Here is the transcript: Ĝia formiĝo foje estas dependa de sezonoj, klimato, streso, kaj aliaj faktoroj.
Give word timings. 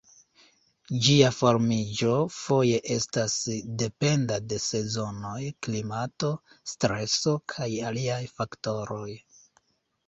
Ĝia 1.07 1.27
formiĝo 1.39 2.13
foje 2.37 2.79
estas 2.95 3.37
dependa 3.83 4.41
de 4.55 4.59
sezonoj, 4.65 5.37
klimato, 5.69 6.33
streso, 6.75 7.37
kaj 7.57 7.71
aliaj 7.93 8.23
faktoroj. 8.41 9.09